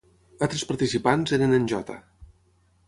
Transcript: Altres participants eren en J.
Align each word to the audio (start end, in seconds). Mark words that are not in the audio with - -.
Altres 0.45 0.63
participants 0.71 1.37
eren 1.39 1.55
en 1.59 1.69
J. 1.75 2.01